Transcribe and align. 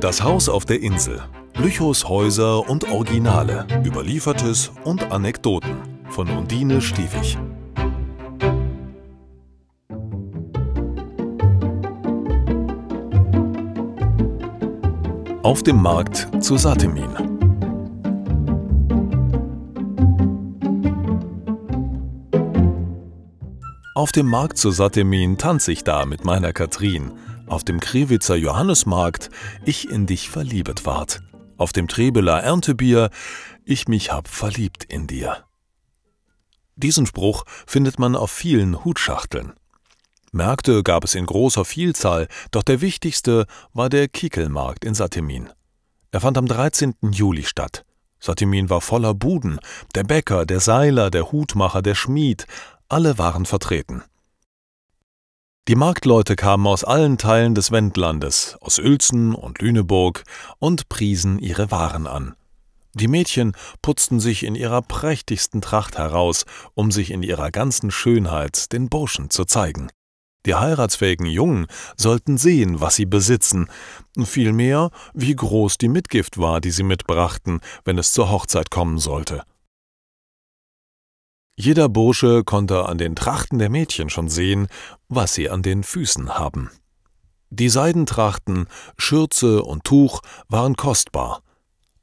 Das 0.00 0.22
Haus 0.22 0.48
auf 0.48 0.64
der 0.64 0.80
Insel. 0.80 1.20
Lüchows 1.56 2.08
Häuser 2.08 2.70
und 2.70 2.88
Originale. 2.88 3.66
Überliefertes 3.84 4.70
und 4.84 5.10
Anekdoten. 5.10 5.76
Von 6.10 6.28
Undine 6.30 6.80
Stiefig. 6.80 7.36
Auf 15.42 15.64
dem 15.64 15.82
Markt 15.82 16.28
zu 16.44 16.56
Satemin. 16.56 17.37
Auf 23.98 24.12
dem 24.12 24.28
Markt 24.28 24.58
zu 24.58 24.70
Satemin 24.70 25.38
tanz 25.38 25.66
ich 25.66 25.82
da 25.82 26.06
mit 26.06 26.24
meiner 26.24 26.52
Katrin 26.52 27.18
auf 27.48 27.64
dem 27.64 27.80
Krewitzer 27.80 28.36
Johannesmarkt 28.36 29.28
ich 29.64 29.90
in 29.90 30.06
dich 30.06 30.30
verliebet 30.30 30.86
ward, 30.86 31.20
auf 31.56 31.72
dem 31.72 31.88
Trebeler 31.88 32.40
Erntebier 32.40 33.10
ich 33.64 33.88
mich 33.88 34.12
hab 34.12 34.28
verliebt 34.28 34.84
in 34.84 35.08
dir. 35.08 35.38
Diesen 36.76 37.06
Spruch 37.06 37.42
findet 37.66 37.98
man 37.98 38.14
auf 38.14 38.30
vielen 38.30 38.84
Hutschachteln. 38.84 39.54
Märkte 40.30 40.84
gab 40.84 41.02
es 41.02 41.16
in 41.16 41.26
großer 41.26 41.64
Vielzahl, 41.64 42.28
doch 42.52 42.62
der 42.62 42.80
wichtigste 42.80 43.46
war 43.72 43.88
der 43.88 44.06
Kickelmarkt 44.06 44.84
in 44.84 44.94
Satemin. 44.94 45.48
Er 46.12 46.20
fand 46.20 46.38
am 46.38 46.46
13. 46.46 46.94
Juli 47.10 47.42
statt. 47.42 47.84
Satemin 48.20 48.70
war 48.70 48.80
voller 48.80 49.14
Buden, 49.14 49.58
der 49.96 50.04
Bäcker, 50.04 50.46
der 50.46 50.60
Seiler, 50.60 51.10
der 51.10 51.32
Hutmacher, 51.32 51.82
der 51.82 51.94
Schmied, 51.94 52.46
alle 52.88 53.18
waren 53.18 53.46
vertreten. 53.46 54.02
Die 55.68 55.76
Marktleute 55.76 56.34
kamen 56.34 56.66
aus 56.66 56.82
allen 56.82 57.18
Teilen 57.18 57.54
des 57.54 57.70
Wendlandes, 57.70 58.56
aus 58.60 58.78
Uelzen 58.78 59.34
und 59.34 59.60
Lüneburg, 59.60 60.24
und 60.58 60.88
priesen 60.88 61.38
ihre 61.38 61.70
Waren 61.70 62.06
an. 62.06 62.34
Die 62.94 63.08
Mädchen 63.08 63.52
putzten 63.82 64.18
sich 64.18 64.44
in 64.44 64.54
ihrer 64.54 64.80
prächtigsten 64.80 65.60
Tracht 65.60 65.98
heraus, 65.98 66.46
um 66.74 66.90
sich 66.90 67.10
in 67.10 67.22
ihrer 67.22 67.50
ganzen 67.50 67.90
Schönheit 67.90 68.72
den 68.72 68.88
Burschen 68.88 69.28
zu 69.28 69.44
zeigen. 69.44 69.90
Die 70.46 70.54
heiratsfähigen 70.54 71.26
Jungen 71.26 71.66
sollten 71.96 72.38
sehen, 72.38 72.80
was 72.80 72.96
sie 72.96 73.04
besitzen, 73.04 73.68
vielmehr, 74.24 74.90
wie 75.12 75.36
groß 75.36 75.76
die 75.76 75.88
Mitgift 75.88 76.38
war, 76.38 76.62
die 76.62 76.70
sie 76.70 76.84
mitbrachten, 76.84 77.60
wenn 77.84 77.98
es 77.98 78.12
zur 78.12 78.30
Hochzeit 78.30 78.70
kommen 78.70 78.96
sollte. 78.96 79.42
Jeder 81.60 81.88
Bursche 81.88 82.44
konnte 82.44 82.86
an 82.86 82.98
den 82.98 83.16
Trachten 83.16 83.58
der 83.58 83.68
Mädchen 83.68 84.10
schon 84.10 84.28
sehen, 84.28 84.68
was 85.08 85.34
sie 85.34 85.50
an 85.50 85.60
den 85.60 85.82
Füßen 85.82 86.38
haben. 86.38 86.70
Die 87.50 87.68
Seidentrachten, 87.68 88.68
Schürze 88.96 89.64
und 89.64 89.82
Tuch 89.82 90.20
waren 90.48 90.76
kostbar. 90.76 91.42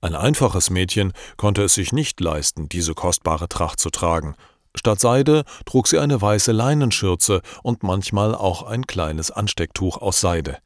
Ein 0.02 0.14
einfaches 0.14 0.70
Mädchen 0.70 1.14
konnte 1.38 1.64
es 1.64 1.76
sich 1.76 1.94
nicht 1.94 2.20
leisten, 2.20 2.68
diese 2.68 2.94
kostbare 2.96 3.48
Tracht 3.48 3.80
zu 3.80 3.90
tragen. 3.92 4.36
Statt 4.76 5.00
Seide 5.00 5.46
trug 5.66 5.88
sie 5.88 6.00
eine 6.00 6.22
weiße 6.22 6.52
Leinenschürze 6.52 7.42
und 7.64 7.82
manchmal 7.82 8.36
auch 8.36 8.64
ein 8.64 8.86
kleines 8.86 9.32
Anstecktuch 9.32 9.96
aus 10.00 10.20
Seide. 10.20 10.58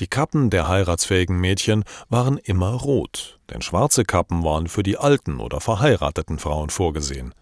Die 0.00 0.08
Kappen 0.08 0.50
der 0.50 0.66
heiratsfähigen 0.66 1.38
Mädchen 1.38 1.84
waren 2.08 2.38
immer 2.38 2.72
rot, 2.72 3.38
denn 3.50 3.62
schwarze 3.62 4.02
Kappen 4.02 4.42
waren 4.42 4.66
für 4.66 4.82
die 4.82 4.98
alten 4.98 5.38
oder 5.38 5.60
verheirateten 5.60 6.40
Frauen 6.40 6.70
vorgesehen. 6.70 7.32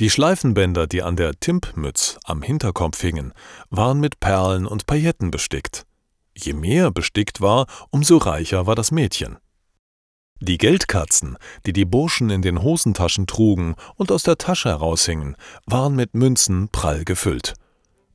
Die 0.00 0.10
Schleifenbänder, 0.10 0.86
die 0.86 1.02
an 1.02 1.16
der 1.16 1.38
Timpmütz 1.38 2.18
am 2.24 2.42
Hinterkopf 2.42 3.00
hingen, 3.00 3.32
waren 3.70 4.00
mit 4.00 4.20
Perlen 4.20 4.66
und 4.66 4.86
Pailletten 4.86 5.30
bestickt. 5.30 5.84
Je 6.34 6.54
mehr 6.54 6.90
bestickt 6.90 7.40
war, 7.40 7.66
umso 7.90 8.16
reicher 8.16 8.66
war 8.66 8.74
das 8.74 8.90
Mädchen. 8.90 9.36
Die 10.40 10.58
Geldkatzen, 10.58 11.36
die 11.66 11.72
die 11.72 11.84
Burschen 11.84 12.30
in 12.30 12.42
den 12.42 12.62
Hosentaschen 12.62 13.26
trugen 13.26 13.76
und 13.96 14.10
aus 14.10 14.24
der 14.24 14.38
Tasche 14.38 14.70
heraushingen, 14.70 15.36
waren 15.66 15.94
mit 15.94 16.14
Münzen 16.14 16.68
prall 16.68 17.04
gefüllt. 17.04 17.54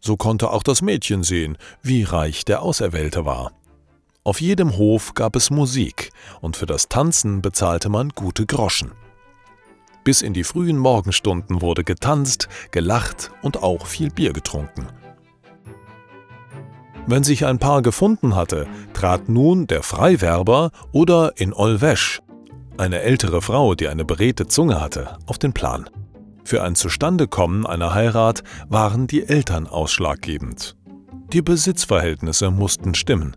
So 0.02 0.18
konnte 0.18 0.50
auch 0.50 0.64
das 0.64 0.82
Mädchen 0.82 1.24
sehen, 1.24 1.58
wie 1.84 2.04
reich 2.04 2.44
der 2.44 2.64
Auserwählte 2.64 3.26
war. 3.26 3.54
Auf 4.24 4.42
jedem 4.42 4.78
Hof 4.78 5.14
gab 5.14 5.38
es 5.38 5.52
Musik, 5.52 6.10
und 6.42 6.58
für 6.58 6.66
das 6.66 6.90
Tanzen 6.90 7.42
bezahlte 7.42 7.88
man 7.88 8.10
gute 8.10 8.46
Groschen. 8.46 8.92
Bis 10.08 10.22
in 10.22 10.32
die 10.32 10.46
frühen 10.46 10.78
Morgenstunden 10.78 11.62
wurde 11.62 11.84
getanzt, 11.84 12.48
gelacht 12.72 13.30
und 13.42 13.62
auch 13.62 13.86
viel 13.88 14.10
Bier 14.10 14.32
getrunken. 14.32 14.88
Wenn 17.06 17.26
sich 17.26 17.46
ein 17.46 17.60
Paar 17.60 17.82
gefunden 17.82 18.34
hatte, 18.34 18.68
trat 18.94 19.28
nun 19.28 19.68
der 19.68 19.84
Freiwerber 19.84 20.72
oder 20.94 21.34
in 21.36 21.54
Olwesch, 21.54 22.22
eine 22.78 23.02
ältere 23.02 23.42
Frau, 23.42 23.76
die 23.76 23.90
eine 23.90 24.06
beredte 24.06 24.48
Zunge 24.48 24.80
hatte, 24.80 25.18
auf 25.26 25.40
den 25.40 25.52
Plan. 25.52 25.90
Für 26.46 26.64
ein 26.64 26.76
Zustandekommen 26.76 27.66
einer 27.66 27.94
Heirat 27.94 28.44
waren 28.70 29.08
die 29.08 29.28
Eltern 29.28 29.68
ausschlaggebend. 29.68 30.78
Die 31.34 31.42
Besitzverhältnisse 31.42 32.50
mussten 32.50 32.96
stimmen. 32.96 33.36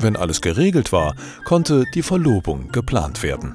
Wenn 0.00 0.16
alles 0.16 0.40
geregelt 0.40 0.92
war, 0.92 1.14
konnte 1.44 1.84
die 1.92 2.02
Verlobung 2.02 2.68
geplant 2.72 3.22
werden. 3.22 3.52